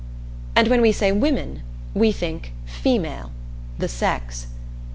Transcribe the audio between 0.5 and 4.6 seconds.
And when we say women, we think female the sex.